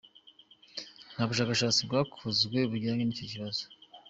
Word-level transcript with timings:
Nta 1.13 1.23
bushakashatsi 1.29 1.79
bwakozwe 1.87 2.57
bujyanye 2.71 3.03
n’icyo 3.05 3.25
kibazo. 3.31 3.63